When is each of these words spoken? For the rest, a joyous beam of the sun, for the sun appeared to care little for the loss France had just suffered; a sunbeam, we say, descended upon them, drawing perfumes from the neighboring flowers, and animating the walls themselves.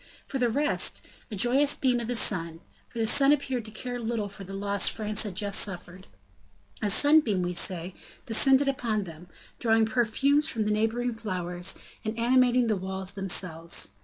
For 0.25 0.39
the 0.39 0.49
rest, 0.49 1.05
a 1.29 1.35
joyous 1.35 1.75
beam 1.75 1.99
of 1.99 2.07
the 2.07 2.15
sun, 2.15 2.61
for 2.87 2.97
the 2.97 3.05
sun 3.05 3.31
appeared 3.31 3.65
to 3.65 3.69
care 3.69 3.99
little 3.99 4.29
for 4.29 4.43
the 4.43 4.51
loss 4.55 4.89
France 4.89 5.21
had 5.21 5.35
just 5.35 5.59
suffered; 5.59 6.07
a 6.81 6.89
sunbeam, 6.89 7.43
we 7.43 7.53
say, 7.53 7.93
descended 8.25 8.67
upon 8.67 9.03
them, 9.03 9.27
drawing 9.59 9.85
perfumes 9.85 10.47
from 10.49 10.65
the 10.65 10.71
neighboring 10.71 11.13
flowers, 11.13 11.75
and 12.03 12.17
animating 12.17 12.65
the 12.65 12.75
walls 12.77 13.11
themselves. 13.11 13.91